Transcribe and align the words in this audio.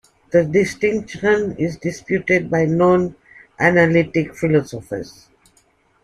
The 0.31 0.43
distinction 0.45 1.57
is 1.57 1.77
disputed 1.77 2.49
by 2.49 2.65
non-analytic 2.65 4.35
philosophers. 4.35 5.29